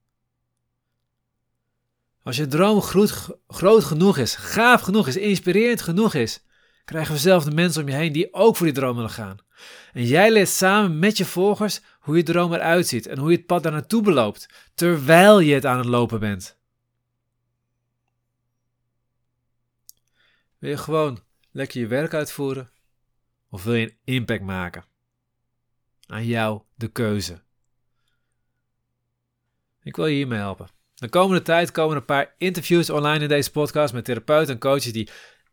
Als 2.24 2.36
je 2.36 2.48
droom 2.48 2.82
groot, 2.82 3.30
groot 3.48 3.84
genoeg 3.84 4.18
is, 4.18 4.36
gaaf 4.36 4.82
genoeg 4.82 5.08
is, 5.08 5.18
inspirerend 5.18 5.82
genoeg 5.82 6.14
is, 6.14 6.44
krijgen 6.84 7.14
we 7.14 7.20
zelf 7.20 7.44
de 7.44 7.52
mensen 7.52 7.82
om 7.82 7.90
je 7.90 7.96
heen 7.96 8.12
die 8.12 8.34
ook 8.34 8.56
voor 8.56 8.66
die 8.66 8.76
droom 8.76 8.96
willen 8.96 9.10
gaan. 9.10 9.38
En 9.94 10.06
jij 10.06 10.32
leert 10.32 10.50
samen 10.50 11.00
met 11.00 11.18
je 11.18 11.26
volgers 11.26 11.82
hoe 12.00 12.18
je 12.18 12.24
droom 12.24 12.54
eruit 12.54 12.88
ziet 12.88 13.08
en 13.08 13.18
hoe 13.18 13.32
je 13.32 13.38
het 13.38 13.46
pad 13.46 13.64
daar 13.64 13.72
naartoe 13.72 14.02
beloopt, 14.02 14.72
terwijl 14.76 15.40
je 15.40 15.54
het 15.54 15.66
aan 15.66 15.78
het 15.78 15.88
lopen 15.88 16.20
bent. 16.20 16.58
Wil 20.58 20.70
je 20.70 20.78
gewoon 20.78 21.24
lekker 21.52 21.80
je 21.80 21.88
werk 21.88 22.14
uitvoeren? 22.14 22.72
Of 23.50 23.64
wil 23.64 23.74
je 23.74 23.86
een 23.86 23.98
impact 24.04 24.44
maken? 24.44 24.94
Aan 26.08 26.26
jou 26.26 26.62
de 26.76 26.88
keuze. 26.88 27.44
Ik 29.84 29.96
wil 29.96 30.06
je 30.06 30.16
hiermee 30.16 30.40
helpen. 30.40 30.68
De 30.96 31.10
komende 31.10 31.42
tijd 31.42 31.72
komen 31.72 31.96
een 31.96 32.06
paar 32.06 32.34
interviews 32.38 32.90
online 32.90 33.24
in 33.24 33.30
deze 33.30 33.52
podcast 33.52 33.94
met 33.94 34.06
therapeuten 34.06 34.54
en 34.54 34.60
coaches 34.60 34.94
die 34.94 35.10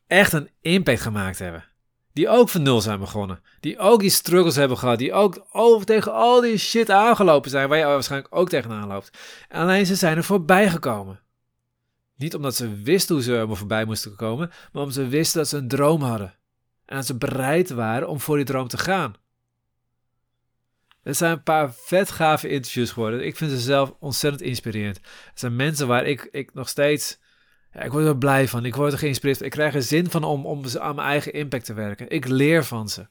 echt 0.07 0.33
een 0.33 0.51
impact 0.61 1.01
gemaakt 1.01 1.39
hebben. 1.39 1.65
Die 2.13 2.29
ook 2.29 2.49
van 2.49 2.63
nul 2.63 2.81
zijn 2.81 2.99
begonnen. 2.99 3.43
Die 3.61 3.79
ook 3.79 4.01
die 4.01 4.11
struggles 4.11 4.57
hebben 4.57 4.79
gehad. 4.79 4.99
Die 4.99 5.13
ook 5.13 5.47
over 5.53 5.87
tegen 5.87 6.13
al 6.13 6.41
die 6.41 6.59
shit 6.59 6.91
aangelopen 6.91 7.51
zijn 7.51 7.69
waar 7.69 7.79
je 7.79 7.85
waarschijnlijk 7.85 8.35
ook 8.35 8.49
tegenaan 8.49 8.89
loopt. 8.89 9.19
Alleen 9.49 9.87
ze 9.87 9.95
zijn 9.95 10.17
er 10.17 10.25
voorbij 10.25 10.71
gekomen. 10.71 11.21
Niet 12.17 12.35
omdat 12.35 12.55
ze 12.55 12.83
wisten 12.83 13.15
hoe 13.15 13.25
ze 13.25 13.37
er 13.37 13.57
voorbij 13.57 13.85
moesten 13.85 14.17
komen, 14.17 14.49
maar 14.49 14.83
omdat 14.83 14.95
ze 14.95 15.09
wisten 15.09 15.39
dat 15.39 15.49
ze 15.49 15.57
een 15.57 15.69
droom 15.69 16.03
hadden. 16.03 16.35
En 16.85 16.97
dat 16.97 17.07
ze 17.07 17.17
bereid 17.17 17.71
waren 17.71 18.09
om 18.09 18.21
voor 18.21 18.37
die 18.37 18.45
droom 18.45 18.69
te 18.69 18.79
gaan. 18.79 19.15
Het 21.03 21.17
zijn 21.17 21.33
een 21.33 21.43
paar 21.43 21.75
vet 21.75 22.11
gave 22.11 22.49
interviews 22.49 22.91
geworden. 22.91 23.27
Ik 23.27 23.37
vind 23.37 23.51
ze 23.51 23.59
zelf 23.59 23.95
ontzettend 23.99 24.43
inspirerend. 24.43 24.97
Het 24.97 25.39
zijn 25.39 25.57
mensen 25.57 25.87
waar 25.87 26.07
ik, 26.07 26.29
ik 26.31 26.55
nog 26.55 26.69
steeds... 26.69 27.21
Ja, 27.73 27.81
ik 27.81 27.93
word 27.93 28.07
er 28.07 28.19
blij 28.19 28.49
van. 28.49 28.65
Ik 28.65 28.75
word 28.75 28.93
er 28.93 28.99
geïnspireerd. 28.99 29.41
Ik 29.41 29.51
krijg 29.51 29.75
er 29.75 29.83
zin 29.83 30.11
van 30.11 30.25
om, 30.25 30.47
om 30.47 30.65
aan 30.81 30.95
mijn 30.95 31.09
eigen 31.09 31.33
impact 31.33 31.65
te 31.65 31.75
werken. 31.75 32.11
Ik 32.11 32.29
leer 32.29 32.65
van 32.65 32.89
ze. 32.89 33.07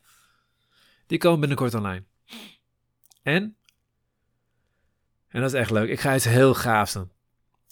Die 1.08 1.18
komen 1.18 1.40
binnenkort 1.40 1.74
online. 1.74 2.04
En? 3.24 3.56
En 5.28 5.42
dat 5.42 5.54
is 5.54 5.60
echt 5.60 5.72
leuk. 5.72 5.90
Ik 5.90 6.00
ga 6.00 6.16
iets 6.16 6.26
heel 6.26 6.54
gaafs 6.54 6.94
doen. 6.94 7.12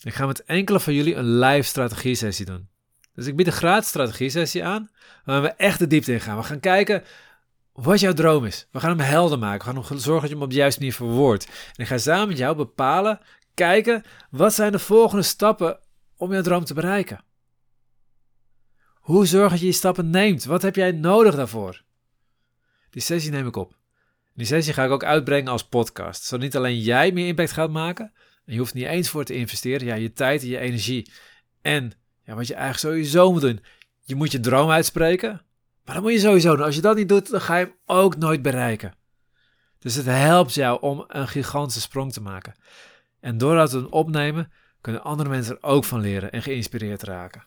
Ik 0.04 0.14
ga 0.14 0.26
met 0.26 0.44
enkele 0.44 0.80
van 0.80 0.94
jullie 0.94 1.16
een 1.16 1.40
live 1.40 1.68
strategie 1.68 2.16
sessie 2.16 2.46
doen. 2.46 2.70
Dus 3.14 3.28
ik 3.28 3.36
bied 3.36 3.48
een 3.48 3.54
gratis 3.54 3.90
strategie 3.90 4.30
sessie 4.30 4.66
aan, 4.66 4.90
waar 5.26 5.42
we 5.42 5.48
echt 5.48 5.80
de 5.80 5.88
diepte 5.88 6.14
in 6.14 6.20
gaan. 6.20 6.38
We 6.38 6.44
gaan 6.44 6.60
kijken 6.60 7.04
wat 7.82 8.00
jouw 8.00 8.14
droom 8.14 8.46
is. 8.46 8.68
We 8.72 8.80
gaan 8.80 8.98
hem 8.98 9.08
helder 9.08 9.40
maken. 9.40 9.60
We 9.60 9.66
gaan 9.66 9.76
ervoor 9.76 9.98
zorgen 9.98 10.22
dat 10.22 10.30
je 10.30 10.36
hem 10.36 10.44
op 10.44 10.50
de 10.50 10.56
juiste 10.56 10.80
manier 10.80 10.96
verwoordt. 10.96 11.46
En 11.46 11.84
ik 11.84 11.88
ga 11.88 11.98
samen 11.98 12.28
met 12.28 12.38
jou 12.38 12.56
bepalen, 12.56 13.20
kijken, 13.54 14.04
wat 14.32 14.54
zijn 14.54 14.72
de 14.72 14.80
volgende 14.80 15.24
stappen 15.24 15.80
om 16.18 16.32
jouw 16.32 16.42
droom 16.42 16.64
te 16.64 16.74
bereiken? 16.74 17.24
Hoe 18.94 19.26
zorg 19.26 19.50
dat 19.50 19.60
je 19.60 19.66
die 19.66 19.74
stappen 19.74 20.10
neemt? 20.10 20.44
Wat 20.44 20.62
heb 20.62 20.76
jij 20.76 20.92
nodig 20.92 21.36
daarvoor? 21.36 21.84
Die 22.90 23.02
sessie 23.02 23.32
neem 23.32 23.48
ik 23.48 23.56
op. 23.56 23.78
Die 24.34 24.46
sessie 24.46 24.74
ga 24.74 24.84
ik 24.84 24.92
ook 24.92 25.04
uitbrengen 25.04 25.52
als 25.52 25.68
podcast, 25.68 26.24
zodat 26.24 26.44
niet 26.46 26.56
alleen 26.56 26.80
jij 26.80 27.12
meer 27.12 27.28
impact 27.28 27.52
gaat 27.52 27.70
maken, 27.70 28.12
en 28.46 28.54
je 28.54 28.60
hoeft 28.60 28.74
niet 28.74 28.86
eens 28.86 29.10
voor 29.10 29.24
te 29.24 29.34
investeren, 29.34 29.88
ja, 29.88 29.96
je 29.96 30.14
tijd 30.14 30.42
en 30.42 30.48
je 30.48 30.58
energie. 30.58 31.12
En 31.62 31.92
ja, 32.24 32.36
wat 32.36 32.48
je 32.48 32.54
eigenlijk 32.54 32.96
sowieso 32.96 33.32
moet 33.32 33.42
doen, 33.42 33.64
je 34.04 34.16
moet 34.16 34.32
je 34.32 34.40
droom 34.40 34.70
uitspreken, 34.70 35.42
maar 35.90 35.98
dat 35.98 36.08
moet 36.08 36.18
je 36.18 36.28
sowieso 36.28 36.56
doen. 36.56 36.66
Als 36.66 36.76
je 36.76 36.82
dat 36.82 36.96
niet 36.96 37.10
doet, 37.10 37.30
dan 37.30 37.42
ga 37.42 37.58
je 37.58 37.66
hem 37.66 37.76
ook 37.86 38.18
nooit 38.18 38.42
bereiken. 38.42 38.94
Dus 39.80 39.96
het 39.96 40.06
helpt 40.06 40.54
jou 40.54 40.82
om 40.82 41.04
een 41.08 41.28
gigantische 41.28 41.82
sprong 41.82 42.14
te 42.14 42.22
maken. 42.22 42.56
En 43.20 43.38
doordat 43.38 43.72
we 43.72 43.78
het 43.78 43.90
opnemen, 43.90 44.52
kunnen 44.82 45.04
andere 45.04 45.30
mensen 45.30 45.56
er 45.56 45.64
ook 45.64 45.84
van 45.84 46.00
leren 46.00 46.32
en 46.32 46.42
geïnspireerd 46.42 47.04
raken. 47.04 47.44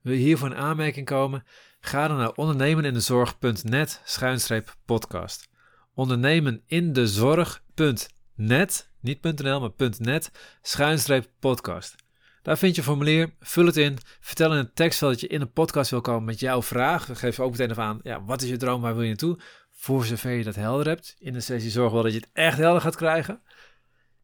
Wil 0.00 0.12
je 0.12 0.18
hiervoor 0.18 0.50
in 0.50 0.56
aanmerking 0.56 1.06
komen? 1.06 1.44
Ga 1.80 2.08
dan 2.08 2.16
naar 2.16 2.32
ondernemenindezorg.net 2.32 4.00
schuinstreep 4.04 4.76
podcast. 4.84 5.48
Ondernemenindezorg.net, 5.94 8.90
niet 9.00 9.22
.nl, 9.22 9.60
maar 9.60 9.70
.net 9.98 10.30
schuinstreep 10.62 11.30
podcast. 11.38 12.05
Daar 12.46 12.58
vind 12.58 12.74
je 12.74 12.80
een 12.80 12.86
formulier, 12.86 13.34
vul 13.40 13.66
het 13.66 13.76
in, 13.76 13.98
vertel 14.20 14.52
in 14.52 14.58
een 14.58 14.72
tekstveld 14.72 15.12
dat 15.12 15.20
je 15.20 15.26
in 15.26 15.40
een 15.40 15.52
podcast 15.52 15.90
wil 15.90 16.00
komen 16.00 16.24
met 16.24 16.40
jouw 16.40 16.62
vraag. 16.62 17.06
Dan 17.06 17.16
geef 17.16 17.36
je 17.36 17.42
ook 17.42 17.50
meteen 17.50 17.70
even 17.70 17.82
aan, 17.82 18.00
ja, 18.02 18.24
wat 18.24 18.42
is 18.42 18.48
je 18.48 18.56
droom, 18.56 18.80
waar 18.80 18.92
wil 18.92 19.02
je 19.02 19.08
naartoe? 19.08 19.38
Voor 19.70 20.04
zover 20.04 20.30
je 20.30 20.44
dat 20.44 20.54
helder 20.54 20.86
hebt. 20.86 21.16
In 21.18 21.32
de 21.32 21.40
sessie 21.40 21.70
zorg 21.70 21.92
wel 21.92 22.02
dat 22.02 22.12
je 22.12 22.18
het 22.18 22.28
echt 22.32 22.58
helder 22.58 22.80
gaat 22.80 22.96
krijgen. 22.96 23.42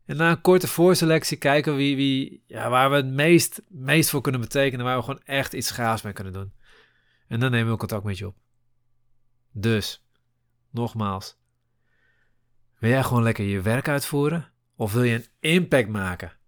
En 0.04 0.16
na 0.16 0.30
een 0.30 0.40
korte 0.40 0.68
voorselectie 0.68 1.36
kijken 1.36 1.76
wie, 1.76 1.96
wie, 1.96 2.44
ja, 2.46 2.70
waar 2.70 2.90
we 2.90 2.96
het 2.96 3.06
meest, 3.06 3.62
meest 3.68 4.10
voor 4.10 4.20
kunnen 4.20 4.40
betekenen, 4.40 4.84
waar 4.84 4.96
we 4.96 5.02
gewoon 5.02 5.22
echt 5.24 5.52
iets 5.52 5.70
gaafs 5.70 6.02
mee 6.02 6.12
kunnen 6.12 6.32
doen. 6.32 6.52
En 7.28 7.40
dan 7.40 7.50
nemen 7.50 7.72
we 7.72 7.78
contact 7.78 8.04
met 8.04 8.18
je 8.18 8.26
op. 8.26 8.36
Dus, 9.52 10.06
nogmaals, 10.70 11.38
wil 12.78 12.90
jij 12.90 13.02
gewoon 13.02 13.22
lekker 13.22 13.44
je 13.44 13.60
werk 13.60 13.88
uitvoeren? 13.88 14.52
Of 14.76 14.92
wil 14.92 15.02
je 15.02 15.14
een 15.14 15.26
impact 15.40 15.88
maken? 15.88 16.40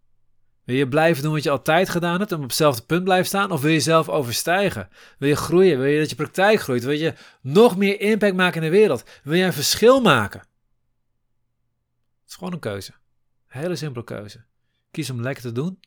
Wil 0.64 0.76
je 0.76 0.88
blijven 0.88 1.23
doen 1.23 1.33
wat 1.33 1.42
je 1.42 1.50
altijd 1.50 1.88
gedaan 1.88 2.18
hebt 2.18 2.33
en 2.33 2.37
op 2.37 2.42
hetzelfde 2.42 2.83
punt 2.83 3.04
blijven 3.04 3.26
staan? 3.26 3.50
Of 3.50 3.61
wil 3.61 3.71
je 3.71 3.80
zelf 3.80 4.09
overstijgen? 4.09 4.88
Wil 5.18 5.28
je 5.28 5.37
groeien? 5.37 5.78
Wil 5.78 5.87
je 5.87 5.99
dat 5.99 6.11
je 6.11 6.16
praktijk 6.16 6.61
groeit? 6.61 6.85
Wil 6.85 6.94
je 6.94 7.14
nog 7.40 7.76
meer 7.76 8.00
impact 8.00 8.35
maken 8.35 8.62
in 8.62 8.71
de 8.71 8.76
wereld? 8.76 9.04
Wil 9.23 9.35
je 9.35 9.44
een 9.44 9.52
verschil 9.52 10.00
maken? 10.00 10.40
Het 10.40 12.28
is 12.28 12.35
gewoon 12.35 12.52
een 12.52 12.59
keuze. 12.59 12.92
Hele 13.47 13.76
simpele 13.76 14.04
keuze. 14.04 14.44
Kies 14.90 15.11
om 15.11 15.21
lekker 15.21 15.42
te 15.42 15.52
doen, 15.52 15.80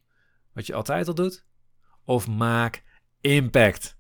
wat 0.54 0.66
je 0.66 0.74
altijd 0.74 1.08
al 1.08 1.14
doet, 1.14 1.46
of 2.04 2.28
maak 2.28 2.84
impact. 3.22 3.98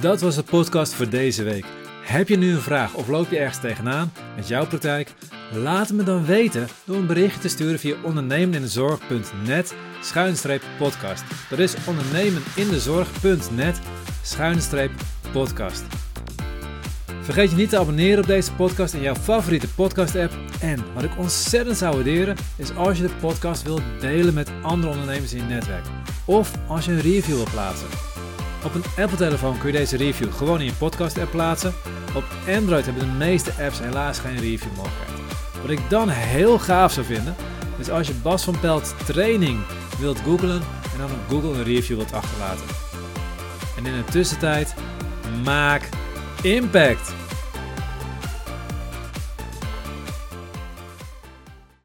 Dat 0.00 0.20
was 0.20 0.34
de 0.34 0.42
podcast 0.42 0.94
voor 0.94 1.08
deze 1.08 1.42
week. 1.42 1.79
Heb 2.00 2.28
je 2.28 2.36
nu 2.36 2.52
een 2.52 2.60
vraag 2.60 2.94
of 2.94 3.08
loop 3.08 3.30
je 3.30 3.38
ergens 3.38 3.60
tegenaan 3.60 4.12
met 4.36 4.48
jouw 4.48 4.66
praktijk? 4.66 5.12
Laat 5.52 5.88
het 5.88 5.96
me 5.96 6.02
dan 6.02 6.24
weten 6.24 6.68
door 6.84 6.96
een 6.96 7.06
berichtje 7.06 7.40
te 7.40 7.48
sturen 7.48 7.78
via 7.78 7.94
ondernemenindezorg.net 8.02 9.74
schuinstreep 10.00 10.62
podcast. 10.78 11.24
Dat 11.50 11.58
is 11.58 11.74
ondernemenindezorg.net 11.86 13.78
schuinstreep 14.22 14.90
podcast. 15.32 15.82
Vergeet 17.20 17.50
je 17.50 17.56
niet 17.56 17.68
te 17.70 17.78
abonneren 17.78 18.18
op 18.18 18.26
deze 18.26 18.52
podcast 18.52 18.94
in 18.94 19.00
jouw 19.00 19.14
favoriete 19.14 19.68
podcast 19.68 20.16
app. 20.16 20.32
En 20.60 20.84
wat 20.94 21.02
ik 21.02 21.18
ontzettend 21.18 21.76
zou 21.76 21.94
waarderen 21.94 22.36
is 22.56 22.74
als 22.74 22.96
je 22.96 23.02
de 23.02 23.14
podcast 23.20 23.62
wilt 23.62 23.82
delen 24.00 24.34
met 24.34 24.50
andere 24.62 24.92
ondernemers 24.92 25.32
in 25.32 25.38
je 25.38 25.54
netwerk. 25.54 25.84
Of 26.24 26.52
als 26.68 26.84
je 26.84 26.92
een 26.92 27.00
review 27.00 27.34
wilt 27.34 27.50
plaatsen. 27.50 27.88
Op 28.64 28.74
een 28.74 29.02
Apple-telefoon 29.02 29.58
kun 29.58 29.72
je 29.72 29.78
deze 29.78 29.96
review 29.96 30.32
gewoon 30.32 30.60
in 30.60 30.66
je 30.66 30.72
podcast-app 30.72 31.30
plaatsen. 31.30 31.74
Op 32.14 32.24
Android 32.56 32.84
hebben 32.84 33.02
de 33.08 33.14
meeste 33.18 33.52
apps 33.64 33.78
helaas 33.78 34.18
geen 34.18 34.38
review 34.38 34.76
mogelijkheid. 34.76 35.18
Wat 35.62 35.70
ik 35.70 35.80
dan 35.90 36.08
heel 36.08 36.58
gaaf 36.58 36.92
zou 36.92 37.06
vinden, 37.06 37.34
is 37.78 37.90
als 37.90 38.06
je 38.06 38.14
Bas 38.14 38.44
van 38.44 38.60
Pelt 38.60 38.94
training 39.06 39.60
wilt 39.98 40.20
googlen 40.20 40.62
en 40.92 40.98
dan 40.98 41.10
op 41.10 41.28
Google 41.28 41.58
een 41.58 41.64
review 41.64 41.96
wilt 41.96 42.12
achterlaten. 42.12 42.64
En 43.76 43.86
in 43.86 43.92
de 43.92 44.04
tussentijd, 44.12 44.74
maak 45.44 45.88
impact! 46.42 47.19